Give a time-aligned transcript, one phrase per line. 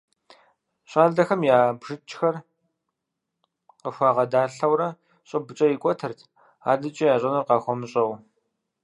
[0.89, 2.35] Щӏалэхэм я бжыкӀхэр
[3.81, 4.89] къыхуагъэдалъэурэ
[5.27, 6.19] щӀыбкӀэ икӀуэтырт,
[6.71, 8.11] адэкӀэ ящӀэнур къахуэмыщӀэу.